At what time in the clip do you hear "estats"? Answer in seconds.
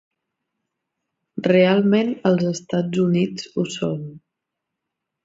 2.53-3.03